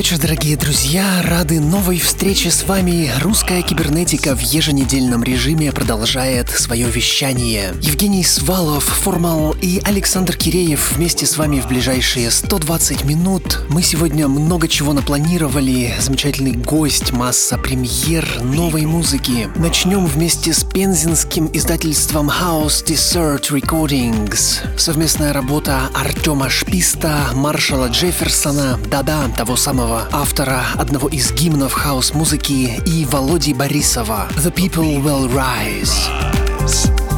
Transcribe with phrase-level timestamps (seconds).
[0.00, 1.20] Вечер, дорогие друзья!
[1.22, 3.10] Рады новой встрече с вами.
[3.20, 7.74] Русская кибернетика в еженедельном режиме продолжает свое вещание.
[7.82, 13.60] Евгений Свалов, Формал и Александр Киреев вместе с вами в ближайшие 120 минут.
[13.68, 15.92] Мы сегодня много чего напланировали.
[16.00, 19.50] Замечательный гость, масса премьер, новой музыки.
[19.56, 24.78] Начнем вместе с пензенским издательством House Desert Recordings.
[24.78, 32.80] Совместная работа Артема Шписта, Маршала Джефферсона, да-да, того самого самого автора одного из гимнов хаос-музыки
[32.86, 37.09] и Володи Борисова «The People Will Rise».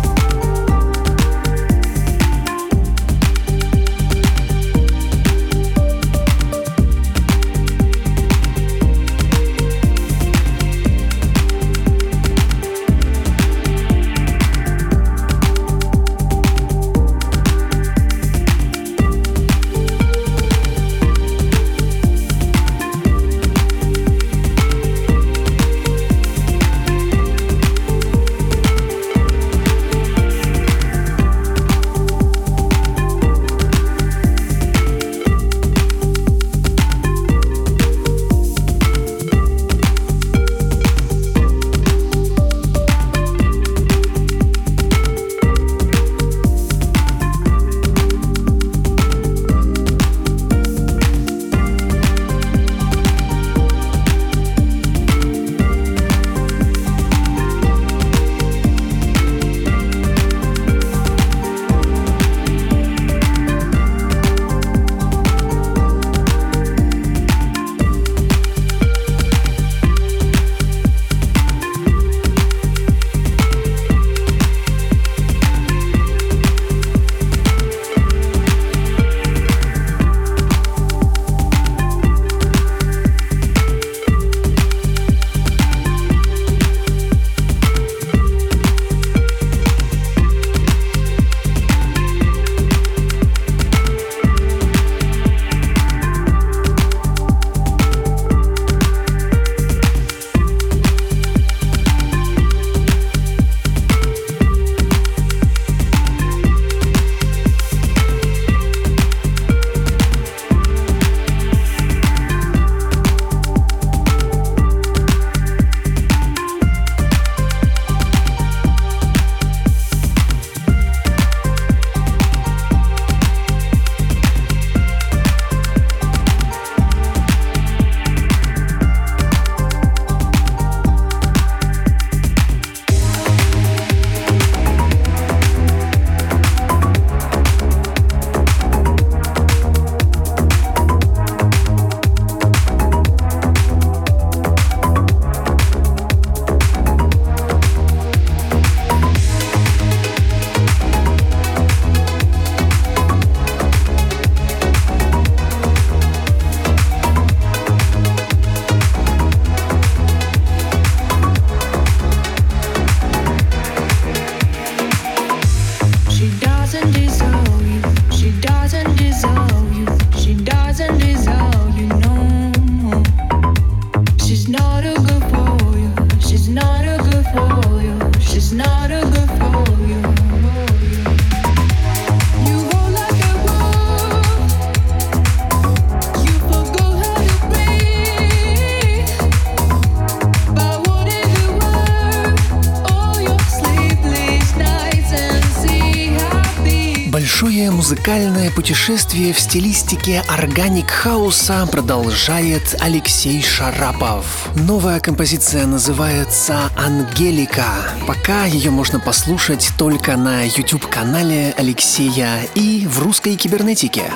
[198.54, 204.48] Путешествие в стилистике органик хауса продолжает Алексей Шарапов.
[204.54, 207.66] Новая композиция называется «Ангелика».
[208.06, 214.10] Пока ее можно послушать только на YouTube-канале Алексея и в русской кибернетике.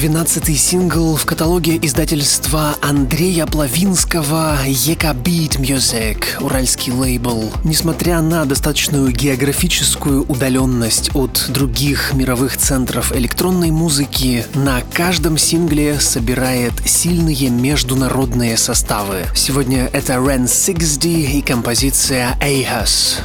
[0.00, 7.52] 12-й сингл в каталоге издательства Андрея Плавинского Ека Beat Music, уральский лейбл.
[7.64, 16.72] Несмотря на достаточную географическую удаленность от других мировых центров электронной музыки, на каждом сингле собирает
[16.86, 19.26] сильные международные составы.
[19.34, 23.20] Сегодня это Ren 60 и композиция Ahas.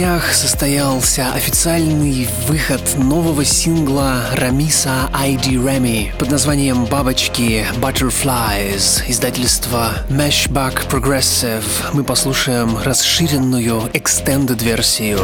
[0.00, 10.88] Днях состоялся официальный выход нового сингла Рамиса ID Remy под названием «Бабочки Butterflies» издательства Meshback
[10.88, 11.64] Progressive.
[11.92, 15.18] Мы послушаем расширенную extended версию.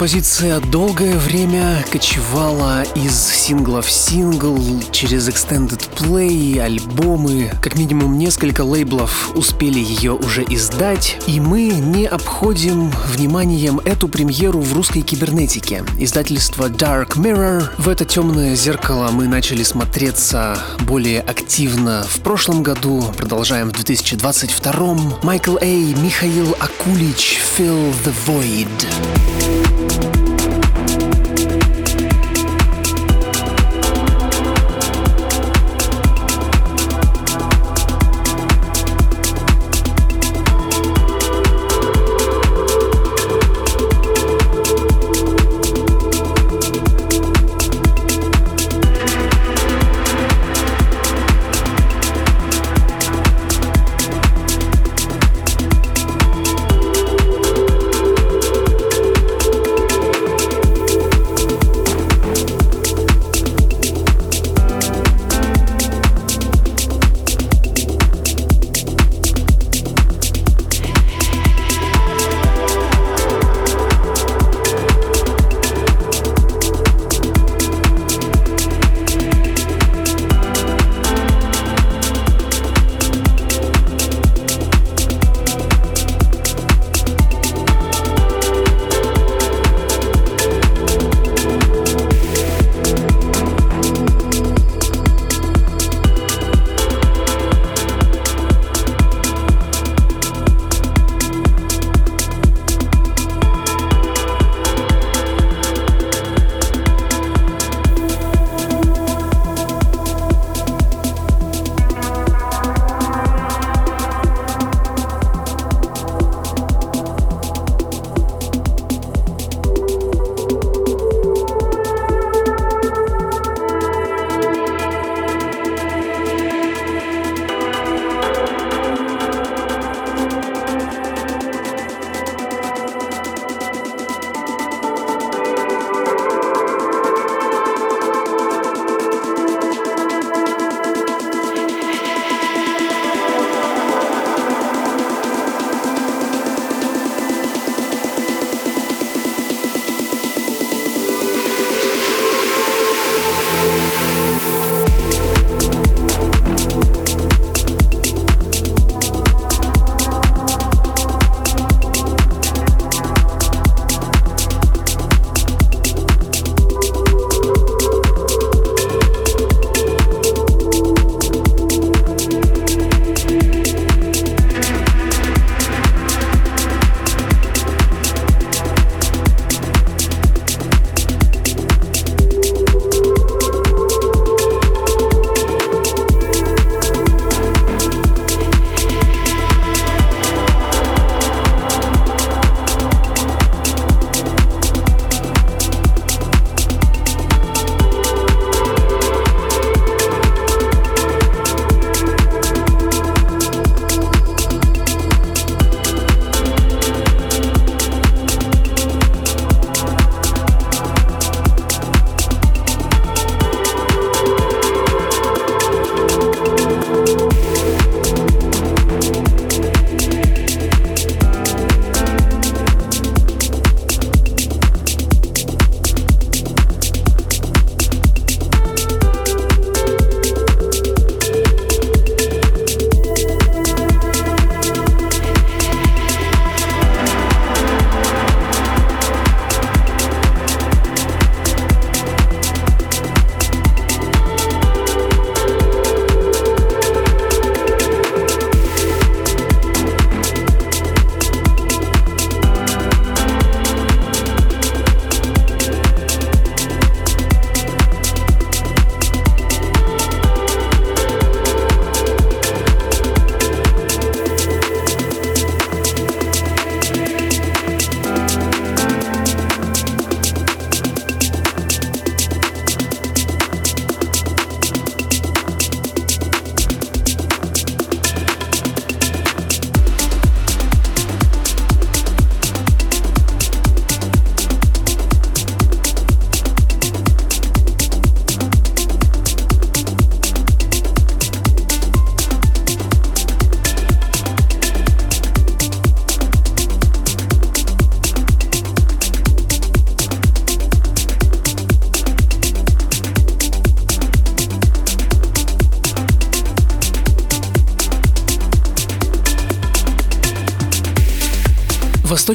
[0.00, 4.58] Композиция долгое время кочевала из сингла в сингл,
[4.92, 7.52] через Extended Play, альбомы.
[7.60, 11.18] Как минимум несколько лейблов успели ее уже издать.
[11.26, 15.84] И мы не обходим вниманием эту премьеру в русской кибернетике.
[15.98, 17.68] Издательство Dark Mirror.
[17.76, 23.04] В это темное зеркало мы начали смотреться более активно в прошлом году.
[23.18, 25.18] Продолжаем в 2022.
[25.24, 29.59] Майкл Эй, Михаил Акулич, Fill the Void.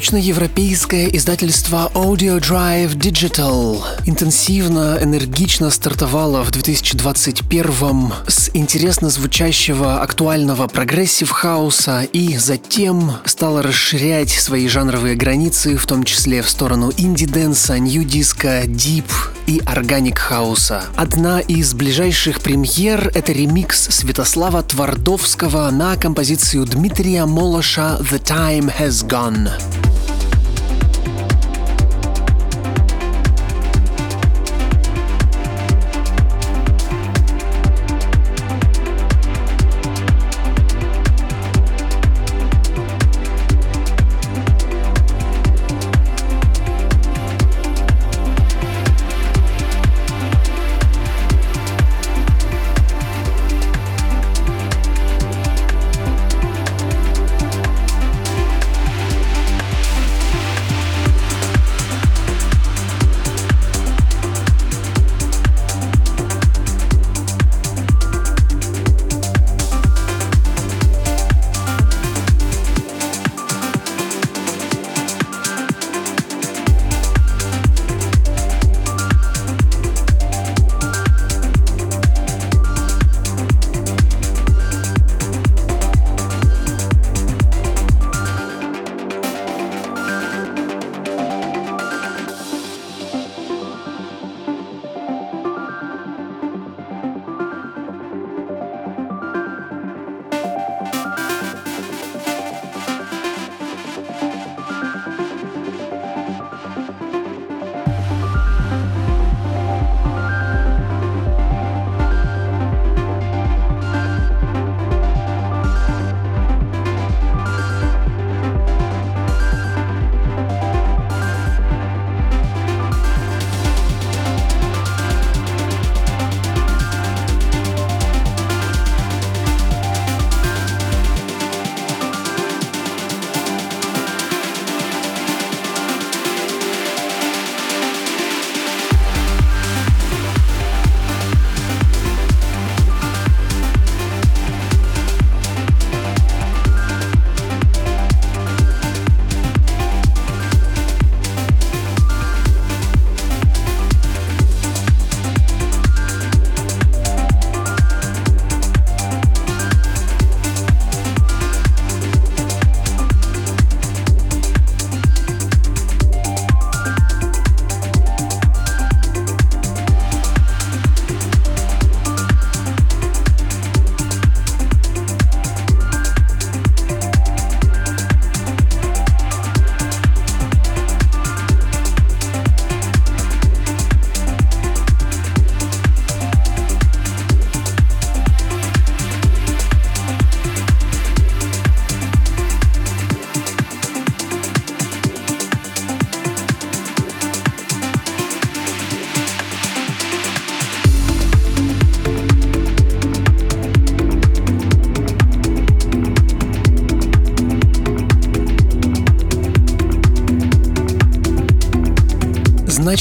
[0.05, 11.31] Восточноевропейское издательство Audio Drive Digital интенсивно, энергично стартовало в 2021 с интересно звучащего актуального progressive
[11.31, 18.01] хауса и затем стало расширять свои жанровые границы, в том числе в сторону инди-дэнса, nu
[18.01, 19.11] disco, deep
[19.47, 20.83] и organic хауса.
[20.95, 29.03] Одна из ближайших премьер— это ремикс Святослава Твардовского на композицию Дмитрия Молоша «The Time Has
[29.03, 29.49] Gone».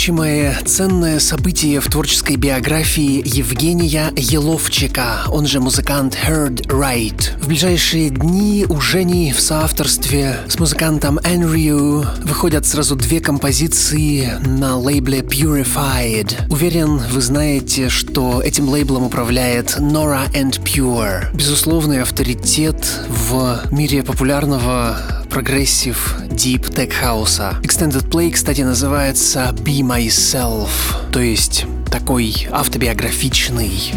[0.05, 7.40] Значимое, ценное событие в творческой биографии Евгения Еловчика, он же музыкант Heard Right.
[7.40, 14.77] В ближайшие дни у Жени в соавторстве с музыкантом Энрю выходят сразу две композиции на
[14.77, 16.51] лейбле Purified.
[16.51, 21.35] Уверен, вы знаете, что этим лейблом управляет Nora and Pure.
[21.35, 24.99] Безусловный авторитет в мире популярного
[25.31, 27.61] прогрессив Deep Tech House.
[27.62, 33.94] Extended Play, кстати, называется Be Myself, то есть такой автобиографичный.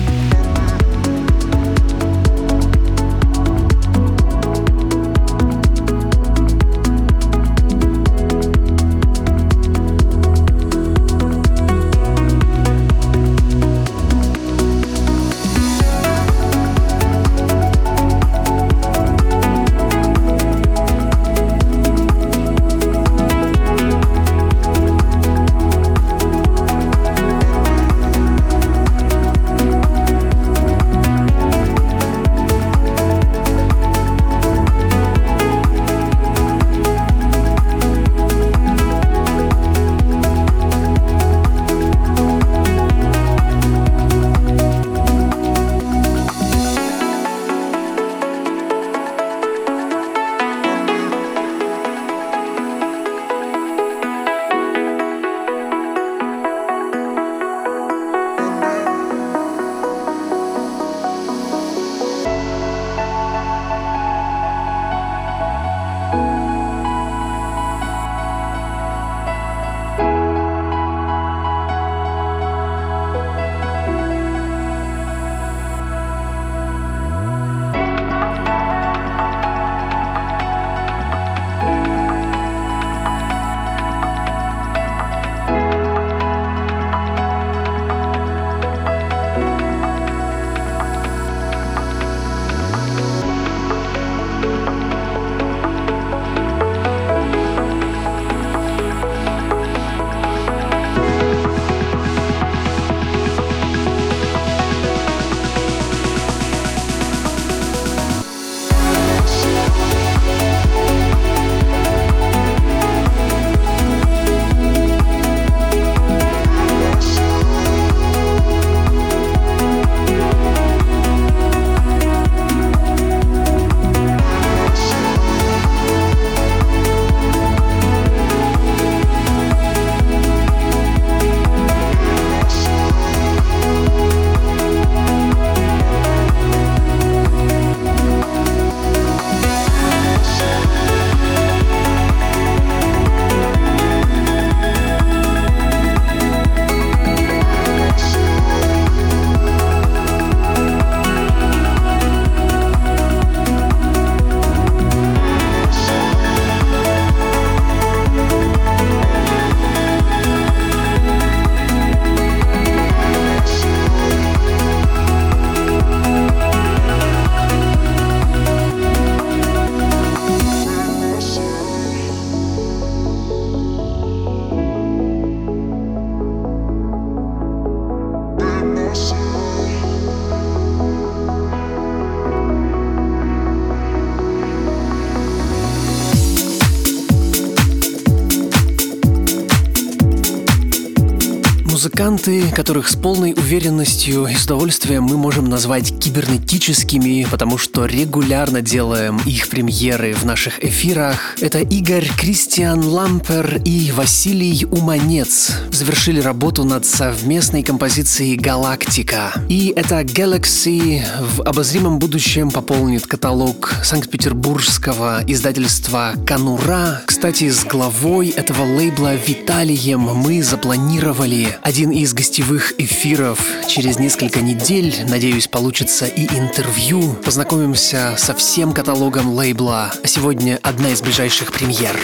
[192.07, 197.85] там Музыканты, которых с полной уверенностью и с удовольствием мы можем назвать кибернетическими, потому что
[197.85, 205.51] регулярно делаем их премьеры в наших эфирах, это Игорь Кристиан Лампер и Василий Уманец.
[205.69, 209.33] Завершили работу над совместной композицией «Галактика».
[209.47, 217.03] И это Galaxy в обозримом будущем пополнит каталог санкт-петербургского издательства «Канура».
[217.05, 223.39] Кстати, с главой этого лейбла Виталием мы запланировали один из гостевых эфиров.
[223.67, 227.13] Через несколько недель, надеюсь, получится и интервью.
[227.25, 229.91] Познакомимся со всем каталогом лейбла.
[230.03, 231.97] А сегодня одна из ближайших премьер.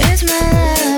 [0.00, 0.93] It's my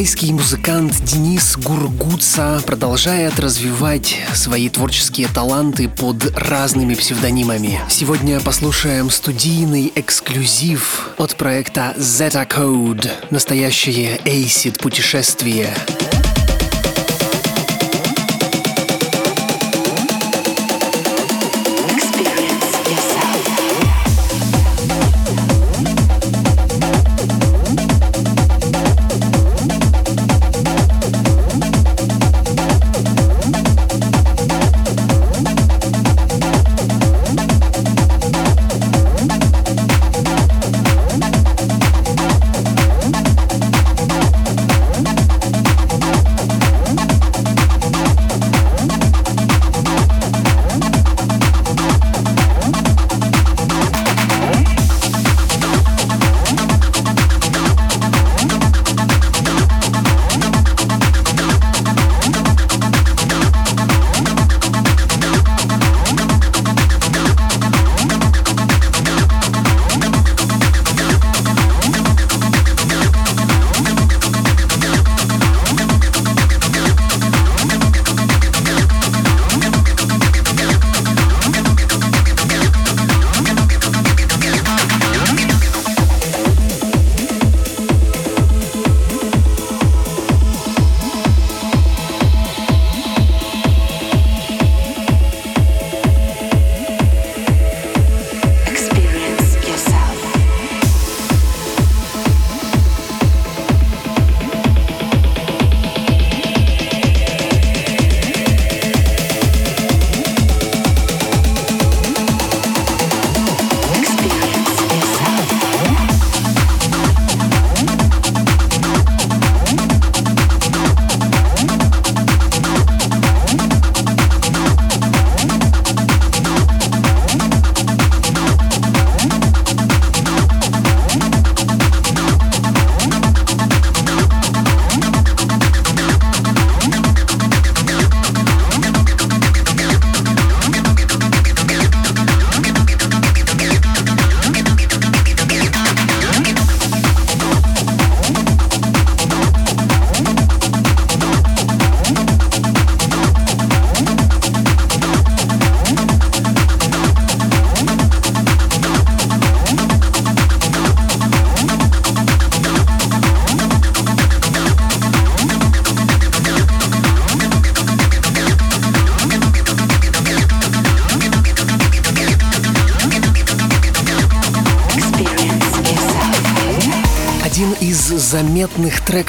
[0.00, 7.78] Тайский музыкант Денис Гургуца продолжает развивать свои творческие таланты под разными псевдонимами.
[7.90, 13.10] Сегодня послушаем студийный эксклюзив от проекта Zeta Code.
[13.28, 15.76] Настоящее acid путешествие.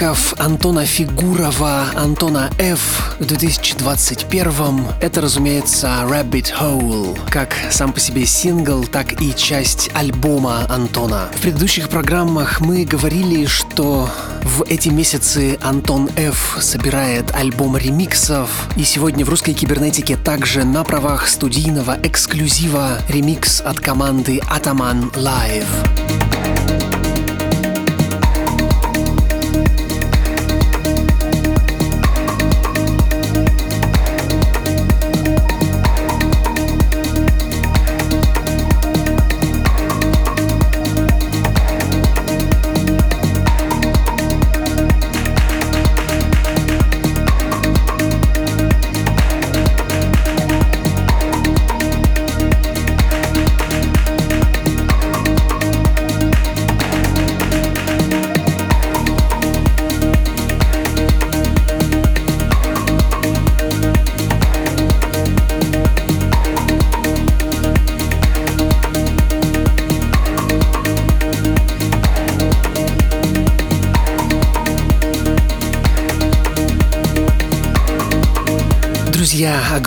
[0.02, 8.26] Треков Антона Фигурова, Антона F в 2021 это, разумеется, Rabbit Hole, как сам по себе
[8.26, 11.30] сингл, так и часть альбома Антона.
[11.36, 14.10] В предыдущих программах мы говорили, что
[14.42, 20.84] в эти месяцы Антон F собирает альбом ремиксов, и сегодня в русской кибернетике также на
[20.84, 26.11] правах студийного эксклюзива ремикс от команды Ataman Live.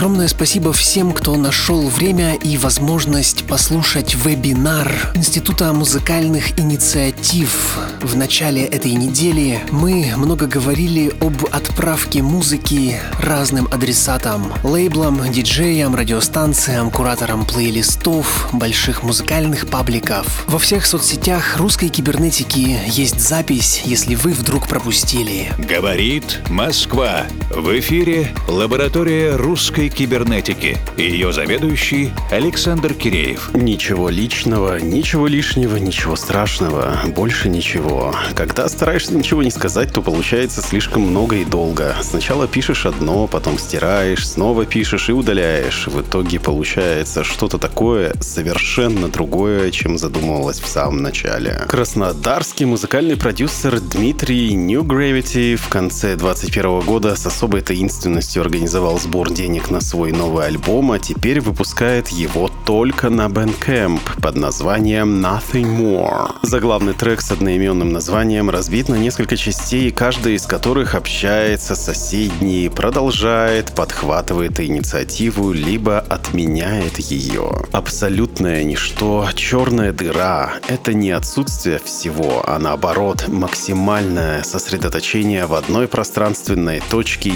[0.04, 7.78] Огромное спасибо всем, кто нашел время и возможность послушать вебинар Института музыкальных инициатив.
[8.02, 16.90] В начале этой недели мы много говорили об отправке музыки разным адресатам, лейблам, диджеям, радиостанциям,
[16.90, 20.44] кураторам плейлистов, больших музыкальных пабликов.
[20.46, 25.50] Во всех соцсетях русской кибернетики есть запись, если вы вдруг пропустили.
[25.56, 27.22] Говорит Москва.
[27.48, 30.76] В эфире лаборатория русской кибернетики.
[30.96, 33.50] Ее заведующий Александр Киреев.
[33.54, 38.14] Ничего личного, ничего лишнего, ничего страшного, больше ничего.
[38.34, 41.96] Когда стараешься ничего не сказать, то получается слишком много и долго.
[42.02, 45.86] Сначала пишешь одно, потом стираешь, снова пишешь и удаляешь.
[45.86, 51.62] В итоге получается что-то такое совершенно другое, чем задумывалось в самом начале.
[51.68, 59.30] Краснодарский музыкальный продюсер Дмитрий New Gravity в конце 2021 года с особой таинственностью организовал сбор
[59.30, 65.78] денег на свой новый альбом, а теперь выпускает его только на Bandcamp под названием Nothing
[65.78, 66.32] More.
[66.42, 72.68] Заглавный трек с одноименным названием разбит на несколько частей, каждая из которых общается с соседней,
[72.68, 77.50] продолжает, подхватывает инициативу, либо отменяет ее.
[77.72, 86.82] Абсолютное ничто, черная дыра— это не отсутствие всего, а наоборот, максимальное сосредоточение в одной пространственной
[86.90, 87.30] точке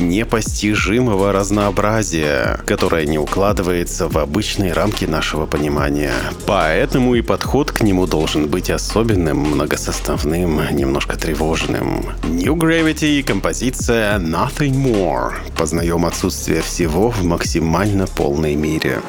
[0.89, 6.15] непостижимого разнообразия, которое не укладывается в обычные рамки нашего понимания.
[6.47, 12.07] Поэтому и подход к нему должен быть особенным, многосоставным, немножко тревожным.
[12.25, 15.33] New Gravity композиция Nothing More.
[15.57, 19.01] Познаем отсутствие всего в максимально полной мере.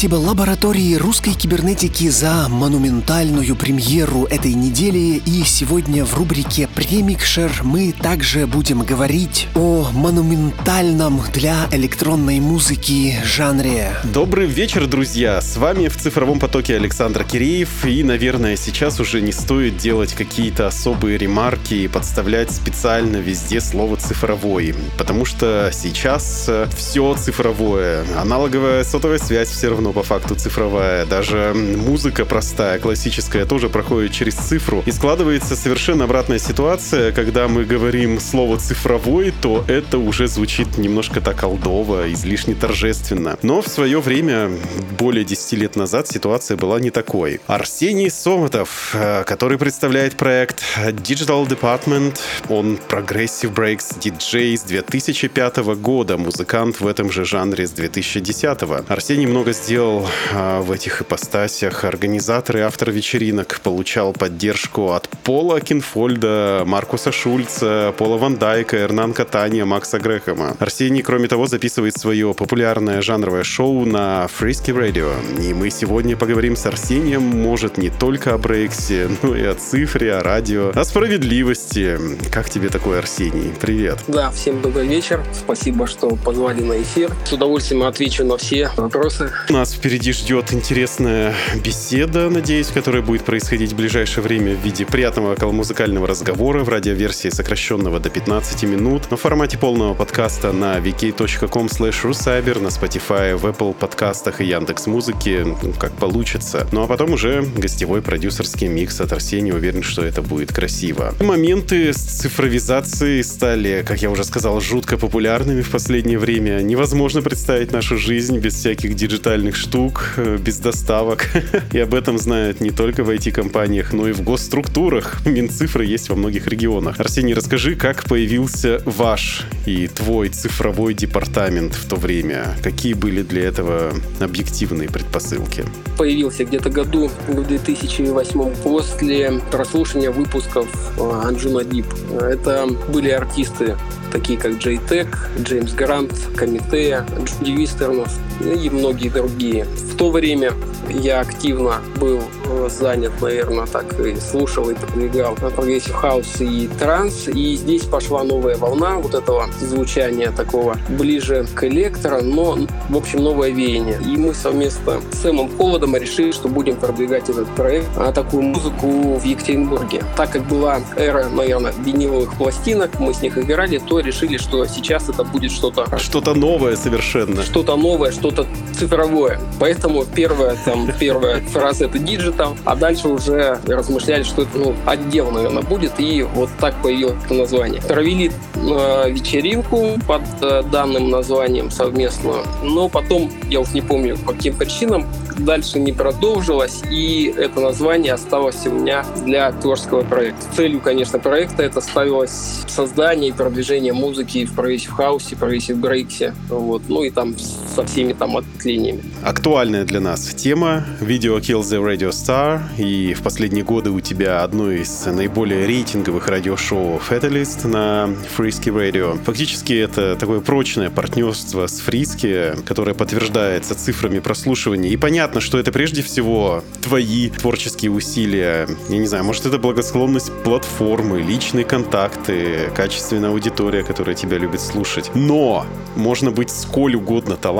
[0.00, 5.20] Спасибо лаборатории русской кибернетики за монументальную премьеру этой недели.
[5.26, 13.92] И сегодня в рубрике «Премикшер» мы также будем говорить о монументальном для электронной музыки жанре.
[14.04, 15.38] Добрый вечер, друзья!
[15.42, 17.84] С вами в цифровом потоке Александр Киреев.
[17.84, 23.98] И, наверное, сейчас уже не стоит делать какие-то особые ремарки и подставлять специально везде слово
[23.98, 24.74] «цифровой».
[24.96, 28.06] Потому что сейчас э, все цифровое.
[28.16, 31.06] Аналоговая сотовая связь все равно по факту цифровая.
[31.06, 34.82] Даже музыка простая, классическая, тоже проходит через цифру.
[34.86, 41.20] И складывается совершенно обратная ситуация, когда мы говорим слово «цифровой», то это уже звучит немножко
[41.20, 43.38] так алдово, излишне торжественно.
[43.42, 44.50] Но в свое время,
[44.98, 47.40] более 10 лет назад, ситуация была не такой.
[47.46, 52.18] Арсений Сомотов, э, который представляет проект Digital Department,
[52.48, 58.84] он Progressive Breaks DJ с 2005 года, музыкант в этом же жанре с 2010.
[58.88, 61.84] Арсений много сделал а, в этих ипостасях.
[61.84, 69.12] Организатор и автор вечеринок получал поддержку от Пола Кинфольда, Маркуса Шульца, Пола Ван Дайка, Эрнан
[69.12, 70.56] Катания, Макса Грэхэма.
[70.58, 75.12] Арсений, кроме того, записывает свое популярное жанровое шоу на Frisky Radio.
[75.42, 80.14] И мы сегодня поговорим с Арсением, может, не только о брейксе, но и о цифре,
[80.14, 81.98] о радио, о справедливости.
[82.30, 83.52] Как тебе такой, Арсений?
[83.60, 83.98] Привет.
[84.08, 85.24] Да, всем добрый вечер.
[85.32, 87.10] Спасибо, что позвали на эфир.
[87.24, 89.32] С удовольствием отвечу на все вопросы.
[89.48, 94.84] У нас впереди ждет интересная беседа, надеюсь, которая будет происходить в ближайшее время в виде
[94.84, 101.66] приятного около-музыкального разговора в радиоверсии сокращенного до 15 минут, на формате полного подкаста на vk.com
[101.66, 106.66] slash на Spotify, в Apple подкастах и Яндекс Музыки, ну, как получится.
[106.72, 111.14] Ну а потом уже гостевой продюсерский микс от Арсения, уверен, что это будет красиво.
[111.20, 116.60] Моменты с цифровизацией стали, как я уже сказал, жутко популярными в последнее время.
[116.62, 121.28] Невозможно представить нашу жизнь без всяких диджитальных штук, э, без доставок.
[121.72, 125.24] И об этом знают не только в IT-компаниях, но и в госструктурах.
[125.26, 126.98] Минцифры есть во многих регионах.
[126.98, 132.56] Арсений, расскажи, как появился ваш и твой цифровой департамент в то время?
[132.62, 135.64] Какие были для этого объективные предпосылки?
[135.98, 141.86] Появился где-то году в 2008 после прослушивания выпусков Anjunadeep.
[142.20, 143.76] Это были артисты
[144.10, 149.39] такие как Jaytech, James Grant, Komytea, Jody Wisternoff и многие другие.
[149.40, 150.52] В то время
[150.90, 157.28] я активно был э, занят, наверное, так и слушал и продвигал progressive хаус и транс.
[157.28, 163.22] И здесь пошла новая волна вот этого звучания такого ближе к электро, но, в общем,
[163.22, 163.98] новое веяние.
[164.04, 169.14] И мы совместно с Сэмом Холодом решили, что будем продвигать этот проект, а такую музыку
[169.16, 170.02] в Екатеринбурге.
[170.16, 175.08] Так как была эра, наверное, виниловых пластинок, мы с них играли, то решили, что сейчас
[175.08, 175.98] это будет что-то...
[175.98, 177.42] Что-то новое совершенно.
[177.42, 178.46] Что-то новое, что-то
[178.78, 179.29] цифровое.
[179.58, 185.30] Поэтому первое там первая фраза это digital, а дальше уже размышляли, что это ну, отдел,
[185.30, 187.82] наверное, будет, и вот так появилось это название.
[187.82, 194.32] Провели э, вечеринку под э, данным названием совместно, но потом, я уж не помню, по
[194.32, 195.06] каким причинам,
[195.38, 200.46] дальше не продолжилось, и это название осталось у меня для творческого проекта.
[200.54, 206.82] Целью, конечно, проекта это ставилось создание и продвижение музыки в progressive хаусе, progressive брейксе, вот,
[206.88, 207.34] ну и там
[207.74, 209.02] со всеми там ответвлениями.
[209.22, 214.42] Актуальная для нас тема видео Kill the Radio Star, и в последние годы у тебя
[214.42, 219.22] одно из наиболее рейтинговых радиошоу Fatalist на Frisky Radio.
[219.24, 224.90] Фактически это такое прочное партнерство с Frisky, которое подтверждается цифрами прослушивания.
[224.90, 228.68] И понятно, что это прежде всего твои творческие усилия.
[228.88, 235.10] Я не знаю, может это благосклонность платформы, личные контакты, качественная аудитория, которая тебя любит слушать.
[235.14, 235.66] Но
[235.96, 237.59] можно быть сколь угодно талантливым,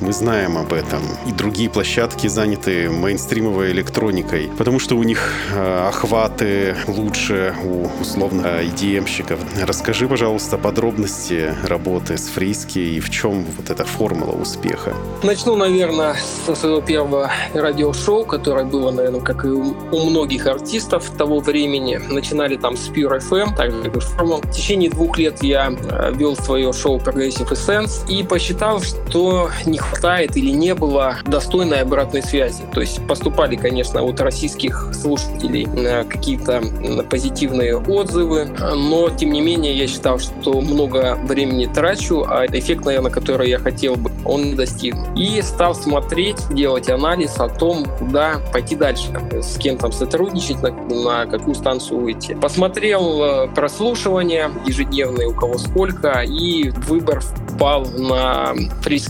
[0.00, 1.00] мы знаем об этом.
[1.26, 8.46] И другие площадки заняты мейнстримовой электроникой, потому что у них э, охваты лучше у условно
[8.62, 9.38] EDM-щиков.
[9.66, 14.94] Расскажи, пожалуйста, подробности работы с Фриски и в чем вот эта формула успеха.
[15.22, 16.16] Начну, наверное,
[16.46, 21.96] со своего первого радиошоу, которое было, наверное, как и у многих артистов того времени.
[21.96, 24.40] Начинали там с Pure FM, также как и Формул.
[24.42, 29.23] В течение двух лет я э, вел свое шоу Progressive Essence и посчитал, что
[29.66, 32.62] не хватает или не было достойной обратной связи.
[32.72, 36.62] То есть поступали, конечно, от российских слушателей э, какие-то
[37.10, 43.10] позитивные отзывы, но, тем не менее, я считал, что много времени трачу, а эффект, наверное,
[43.10, 44.94] который я хотел бы, он не достиг.
[45.16, 50.70] И стал смотреть, делать анализ о том, куда пойти дальше, с кем там сотрудничать, на,
[50.70, 52.34] на какую станцию выйти.
[52.34, 57.22] Посмотрел э, прослушивания ежедневные, у кого сколько, и выбор
[57.54, 58.54] упал на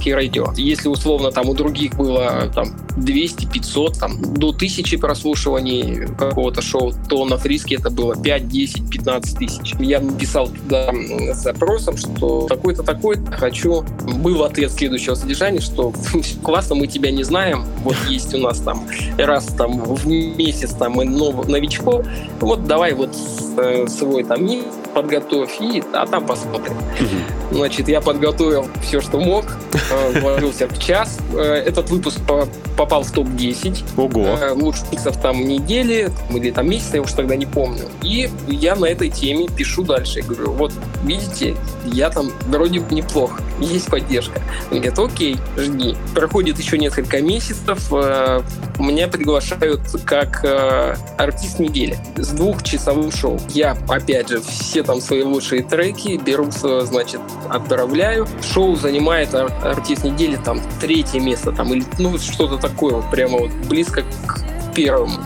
[0.04, 0.52] фрисский радио.
[0.56, 6.92] Если условно там у других было там 200, 500, там, до 1000 прослушиваний какого-то шоу,
[7.08, 9.74] то на фриске это было 5, 10, 15 тысяч.
[9.78, 10.92] Я написал туда
[11.32, 13.84] с запросом, что такой-то такой хочу.
[14.18, 15.92] Был ответ следующего содержания, что
[16.42, 18.86] классно, мы тебя не знаем, вот есть у нас там
[19.18, 22.06] раз там в месяц там мы нов, новичков,
[22.40, 23.10] вот давай вот
[23.56, 24.44] э, свой там
[24.94, 26.76] подготовь, и, а там посмотрим.
[27.50, 31.18] Значит, я подготовил все, что мог, э, вложился в час.
[31.34, 32.20] Э, этот выпуск
[32.76, 33.84] попал в топ-10.
[33.96, 34.38] Ого.
[34.40, 37.84] Э, лучших миксов там недели или там месяца, я уж тогда не помню.
[38.02, 40.20] И я на этой теме пишу дальше.
[40.20, 40.72] Я говорю, вот,
[41.04, 44.40] видите, я там вроде бы неплохо, есть поддержка.
[44.70, 45.96] Он говорит, окей, жди.
[46.14, 47.90] Проходит еще несколько месяцев,
[48.78, 50.44] меня приглашают как
[51.18, 53.40] артист недели с двухчасовым шоу.
[53.50, 58.26] Я, опять же, все там свои лучшие треки, беру, значит, отправляю.
[58.52, 63.38] Шоу занимает ар- артист недели там третье место, там, или ну что-то такое, вот прямо
[63.38, 65.18] вот близко к первому.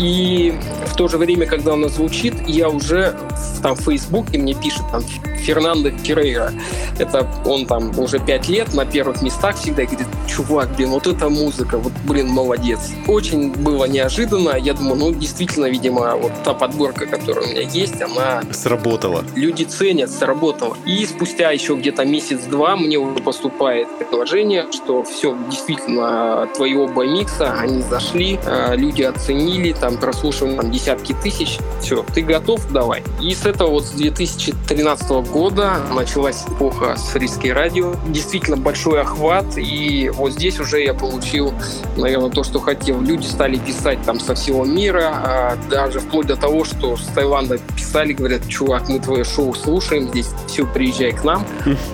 [0.00, 0.54] И
[0.86, 3.14] в то же время, когда оно звучит, я уже
[3.62, 5.02] там в Фейсбуке мне пишет там
[5.40, 6.52] Фернандо Феррейра.
[6.98, 11.28] Это он там уже пять лет на первых местах всегда говорит, чувак, блин, вот эта
[11.28, 12.90] музыка, вот, блин, молодец.
[13.06, 14.56] Очень было неожиданно.
[14.56, 18.42] Я думаю, ну, действительно, видимо, вот та подборка, которая у меня есть, она...
[18.52, 19.24] Сработала.
[19.34, 20.76] Люди ценят, сработала.
[20.86, 27.52] И спустя еще где-то месяц-два мне уже поступает предложение, что все, действительно, твои оба микса,
[27.52, 31.58] они зашли, э, люди оценили, там, прослушивали там, десятки тысяч.
[31.80, 32.60] Все, ты готов?
[32.72, 33.02] Давай.
[33.20, 37.94] И с этого вот с 2013 года началась эпоха с Фрисский радио.
[38.08, 41.52] Действительно большой охват, и вот здесь уже я получил,
[41.96, 43.00] наверное, то, что хотел.
[43.00, 47.58] Люди стали писать там со всего мира, а даже вплоть до того, что с Таиланда
[47.76, 51.44] писали, говорят, чувак, мы твое шоу слушаем, здесь все, приезжай к нам.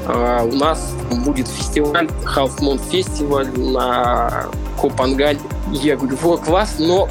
[0.07, 4.47] А, у нас будет фестиваль, Half Moon фестиваль на
[4.81, 5.39] Копангаль.
[5.73, 7.09] Я говорю, вот класс, но,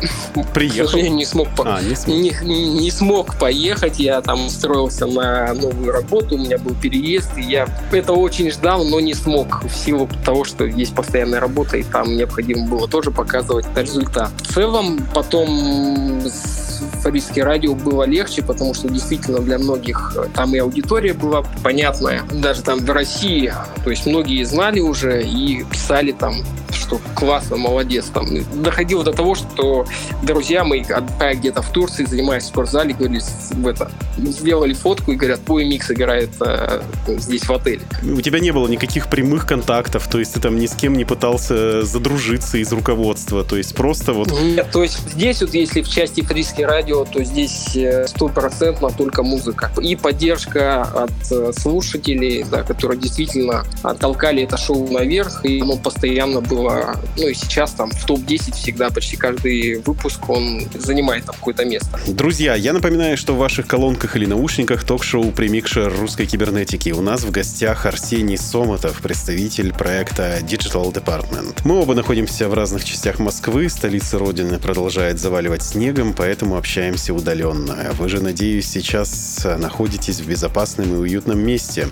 [0.53, 0.87] Приехал.
[0.87, 2.15] к сожалению, не смог, а, не, смог.
[2.15, 3.99] Не, не смог поехать.
[3.99, 8.85] Я там устроился на новую работу, у меня был переезд, и я этого очень ждал,
[8.85, 13.11] но не смог в силу того, что есть постоянная работа, и там необходимо было тоже
[13.11, 14.31] показывать результат.
[14.41, 16.64] В целом, потом с
[17.05, 22.23] Фарийский радио было легче, потому что действительно для многих там и аудитория была понятная.
[22.31, 23.53] Даже там в России,
[23.83, 26.43] то есть многие знали уже и писали там
[26.85, 28.05] что классно, молодец.
[28.13, 28.27] Там.
[28.61, 29.85] Доходило до того, что
[30.23, 35.15] друзья мои, отдыхая где-то в Турции, занимаясь в спортзале, говорили, в это, сделали фотку и
[35.15, 37.81] говорят, твой микс играет э, здесь в отеле.
[38.03, 41.05] У тебя не было никаких прямых контактов, то есть ты там ни с кем не
[41.05, 44.31] пытался задружиться из руководства, то есть просто вот...
[44.31, 49.23] Нет, то есть здесь вот, если в части Фриски радио, то здесь э, стопроцентно только
[49.23, 49.71] музыка.
[49.81, 53.65] И поддержка от э, слушателей, да, которые действительно
[53.99, 58.89] толкали это шоу наверх, и оно постоянно было, ну и сейчас там в топ-10 всегда
[58.89, 61.99] почти каждый выпуск он занимает там какое-то место.
[62.07, 66.91] Друзья, я напоминаю, что в ваших колонках или наушниках ток-шоу «Примикшер русской кибернетики».
[66.91, 71.59] У нас в гостях Арсений Сомотов, представитель проекта Digital Department.
[71.63, 77.93] Мы оба находимся в разных частях Москвы, столица Родины продолжает заваливать снегом, поэтому общаемся удаленно.
[77.97, 81.87] Вы же, надеюсь, сейчас находитесь в безопасном и уютном месте.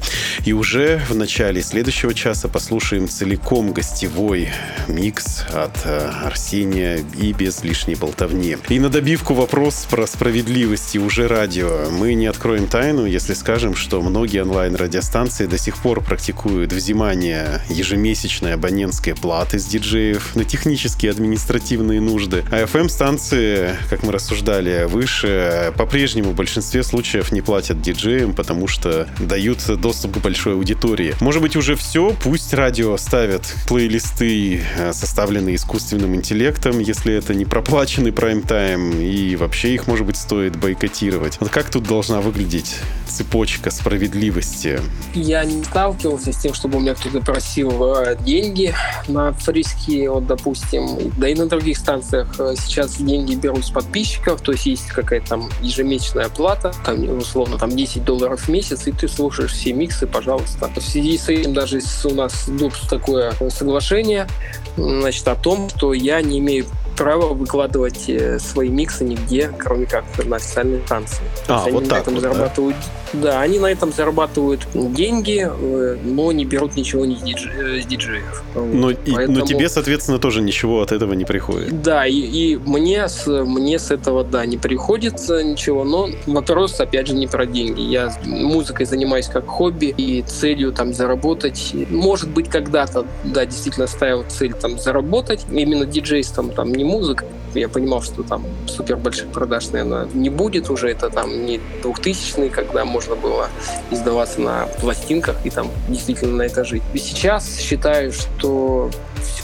[0.45, 4.49] И уже в начале следующего часа послушаем целиком гостевой
[4.87, 8.57] микс от э, Арсения и без лишней болтовни.
[8.69, 11.89] И на добивку вопрос про справедливость и уже радио.
[11.91, 18.53] Мы не откроем тайну, если скажем, что многие онлайн-радиостанции до сих пор практикуют взимание ежемесячной
[18.53, 22.43] абонентской платы с диджеев на технические административные нужды.
[22.51, 29.07] А FM-станции, как мы рассуждали выше, по-прежнему в большинстве случаев не платят диджеям, потому что
[29.19, 31.15] дают доступ к большой аудитории.
[31.19, 37.45] Может быть уже все, пусть радио ставят плейлисты, э, составленные искусственным интеллектом, если это не
[37.45, 41.38] проплаченный прайм-тайм, и вообще их, может быть, стоит бойкотировать.
[41.39, 42.77] Вот как тут должна выглядеть
[43.07, 44.79] цепочка справедливости?
[45.13, 48.73] Я не сталкивался с тем, чтобы у меня кто-то просил э, деньги
[49.07, 54.41] на фриски, вот, допустим, да и на других станциях э, сейчас деньги берут с подписчиков,
[54.41, 58.91] то есть есть какая-то там ежемесячная плата, там, условно, там 10 долларов в месяц, и
[58.91, 60.70] ты слушаешь все миксы, пожалуйста.
[60.76, 64.28] В связи с этим даже у нас идут такое соглашение,
[64.76, 66.66] значит, о том, что я не имею
[66.97, 71.24] право выкладывать э, свои миксы нигде, кроме как на официальной станции.
[71.47, 73.02] А, вот так на этом вот, зарабатывают да?
[73.14, 78.43] Да, они на этом зарабатывают деньги, э, но не берут ничего не с диджеев.
[78.55, 79.39] Но, и, Поэтому...
[79.39, 81.82] но тебе, соответственно, тоже ничего от этого не приходит.
[81.82, 87.07] Да, и, и мне, с, мне с этого, да, не приходится ничего, но вопрос, опять
[87.07, 87.82] же, не про деньги.
[87.82, 91.74] Я музыкой занимаюсь как хобби и целью там заработать.
[91.89, 95.45] Может быть, когда-то, да, действительно ставил цель там заработать.
[95.51, 97.26] Именно диджейством, там, не музыка.
[97.53, 100.89] Я понимал, что там супер больших продаж, наверное, не будет уже.
[100.89, 103.49] Это там не 2000 когда можно было
[103.91, 106.83] издаваться на пластинках и там действительно на это жить.
[106.93, 108.89] И сейчас считаю, что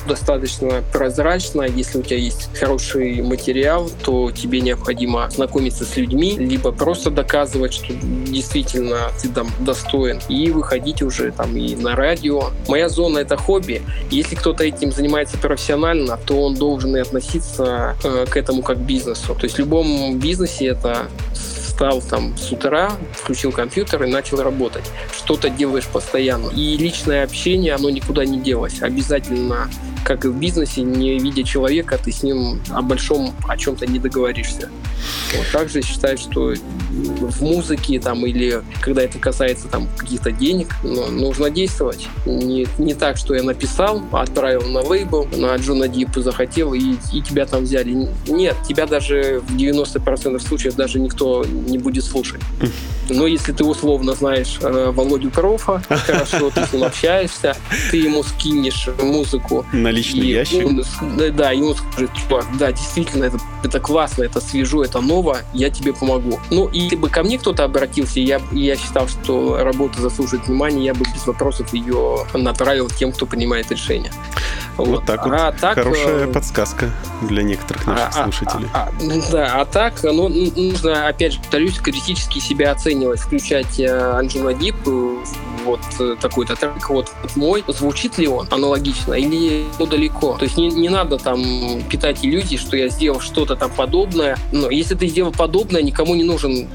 [0.07, 1.63] достаточно прозрачно.
[1.63, 7.73] Если у тебя есть хороший материал, то тебе необходимо знакомиться с людьми, либо просто доказывать,
[7.73, 12.51] что действительно ты там достоин, и выходить уже там и на радио.
[12.67, 13.81] Моя зона— это хобби.
[14.09, 18.81] Если кто-то этим занимается профессионально, то он должен и относиться э, к этому как к
[18.81, 19.35] бизнесу.
[19.35, 21.07] То есть в любом бизнесе это
[21.79, 24.83] встал там с утра, включил компьютер и начал работать.
[25.15, 26.49] Что-то делаешь постоянно.
[26.49, 28.81] И личное общение, оно никуда не делось.
[28.81, 29.69] Обязательно
[30.03, 33.99] как и в бизнесе, не видя человека, ты с ним о большом о чем-то не
[33.99, 34.69] договоришься.
[35.35, 35.45] Вот.
[35.51, 36.53] Также считаю, что
[36.89, 42.07] в музыке там, или когда это касается там, каких-то денег, ну, нужно действовать.
[42.25, 47.21] Не, не так, что я написал, отправил на лейбл, на Джона Дипа захотел, и, и
[47.21, 48.09] тебя там взяли.
[48.27, 52.41] Нет, тебя даже в 90% случаев даже никто не будет слушать.
[53.09, 57.55] Но если ты условно знаешь э, Володю Крофа, хорошо, ты с ним общаешься,
[57.91, 59.65] ты ему скинешь музыку.
[59.71, 60.65] На личный ящик.
[60.65, 60.83] Он,
[61.35, 65.93] да, он скажет, чувак, да, действительно, это, это классно, это свежо, это ново, я тебе
[65.93, 66.39] помогу.
[66.49, 70.85] Ну, и если бы ко мне кто-то обратился, я, я считал, что работа заслуживает внимания,
[70.85, 74.11] я бы без вопросов ее направил тем, кто принимает решение.
[74.77, 75.33] Вот, вот так вот.
[75.33, 76.31] А так, Хорошая э...
[76.31, 76.91] подсказка
[77.21, 78.69] для некоторых наших а, а слушателей.
[78.73, 84.53] А, а, да, а так, ну, нужно, опять же, повторюсь, критически себя оценивать, включать Анджела
[84.53, 84.75] Дип,
[85.65, 90.35] вот э, такой-то трек, вот, вот мой, звучит ли он аналогично или ну, далеко.
[90.37, 91.41] То есть не, не надо там
[91.89, 94.37] питать иллюзии, что я сделал что-то там подобное.
[94.51, 96.67] Но если ты сделал подобное, никому не нужен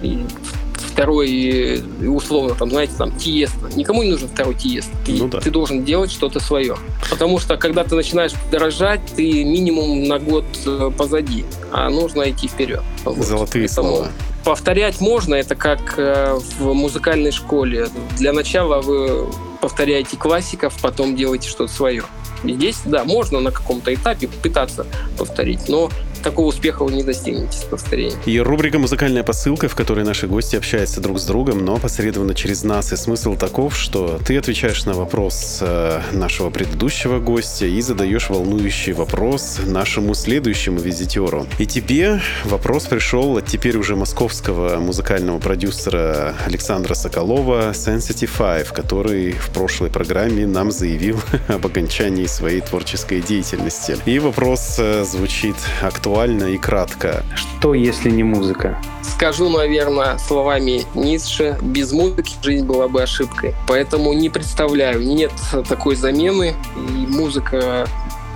[0.94, 3.68] второй, условно, там, знаете, там, Тиеста.
[3.74, 4.88] Никому не нужен второй Тиест.
[5.04, 5.40] Ты, ну, да.
[5.40, 6.76] ты должен делать что-то свое.
[7.10, 12.46] Потому что, когда ты начинаешь дорожать, ты минимум на год э, позади, а нужно идти
[12.46, 12.82] вперед.
[13.04, 14.08] Золотые Поэтому слова.
[14.44, 17.88] Повторять можно, это как э, в музыкальной школе.
[18.16, 19.26] Для начала вы
[19.60, 22.04] повторяете классиков, потом делаете что-то свое.
[22.44, 25.90] Здесь, да, можно на каком-то этапе пытаться повторить, но
[26.24, 28.18] такого успеха вы не достигнете с повторением.
[28.24, 32.64] И рубрика «Музыкальная посылка», в которой наши гости общаются друг с другом, но посредственно через
[32.64, 32.92] нас.
[32.92, 38.92] И смысл таков, что ты отвечаешь на вопрос э, нашего предыдущего гостя и задаешь волнующий
[38.92, 41.46] вопрос нашему следующему визитеру.
[41.58, 49.32] И тебе вопрос пришел от теперь уже московского музыкального продюсера Александра Соколова Sensitive Five, который
[49.32, 53.96] в прошлой программе нам заявил об окончании своей творческой деятельности.
[54.06, 57.24] И вопрос э, звучит актуально актуально и кратко.
[57.34, 58.78] Что, если не музыка?
[59.02, 63.52] Скажу, наверное, словами Ницше, без музыки жизнь была бы ошибкой.
[63.66, 65.32] Поэтому не представляю, нет
[65.68, 67.88] такой замены, и музыка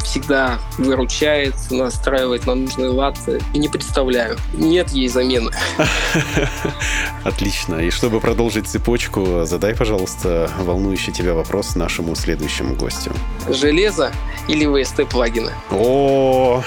[0.09, 3.19] всегда выручает, настраивает на нужный лад.
[3.53, 4.39] И не представляю.
[4.55, 5.51] Нет ей замены.
[7.25, 7.77] Отлично.
[7.77, 13.13] И чтобы продолжить цепочку, задай, пожалуйста, волнующий тебя вопрос нашему следующему гостю.
[13.49, 14.13] Железо
[14.49, 15.53] или VST-плагины?
[15.71, 16.63] О,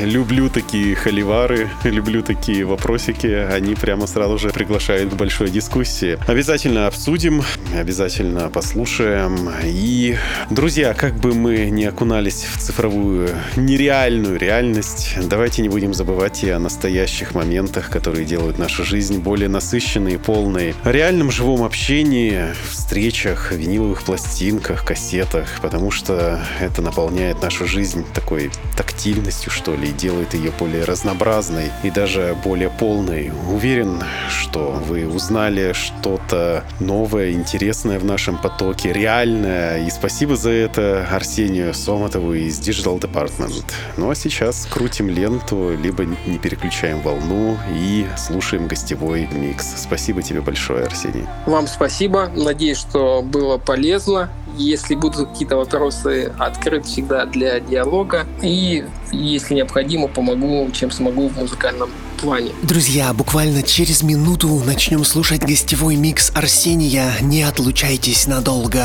[0.00, 3.26] люблю такие холивары, люблю такие вопросики.
[3.26, 6.18] Они прямо сразу же приглашают к большой дискуссии.
[6.26, 7.42] Обязательно обсудим,
[7.78, 9.50] обязательно послушаем.
[9.62, 10.16] И,
[10.48, 16.44] друзья, как бы мы не окунались в цифровую цифровую нереальную реальность, давайте не будем забывать
[16.44, 20.76] и о настоящих моментах, которые делают нашу жизнь более насыщенной и полной.
[20.84, 28.52] О реальном живом общении, встречах, виниловых пластинках, кассетах, потому что это наполняет нашу жизнь такой
[28.76, 33.32] тактильностью, что ли, и делает ее более разнообразной и даже более полной.
[33.50, 39.84] Уверен, что вы узнали что-то новое, интересное в нашем потоке, реальное.
[39.84, 43.64] И спасибо за это Арсению Соматову из Digital Department.
[43.96, 49.74] Ну а сейчас крутим ленту, либо не переключаем волну и слушаем гостевой микс.
[49.78, 51.24] Спасибо тебе большое, Арсений.
[51.46, 52.30] Вам спасибо.
[52.36, 54.28] Надеюсь, что было полезно.
[54.56, 58.26] Если будут какие-то вопросы, открыт всегда для диалога.
[58.42, 61.90] И, если необходимо, помогу, чем смогу в музыкальном
[62.20, 62.50] плане.
[62.62, 67.12] Друзья, буквально через минуту начнем слушать гостевой микс Арсения.
[67.20, 68.84] Не отлучайтесь надолго.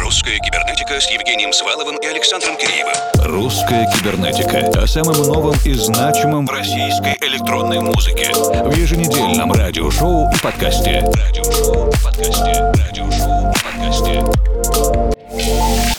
[0.00, 2.94] Русская кибернетика с Евгением Сваловым и Александром Киреевым.
[3.24, 4.82] Русская кибернетика.
[4.82, 8.30] О самом новом и значимом в российской электронной музыке.
[8.32, 11.10] В еженедельном радиошоу и подкасте.
[11.26, 12.72] Радиошоу и подкасте.
[12.86, 14.47] Радиошоу и подкасте.
[14.70, 15.97] Thank you.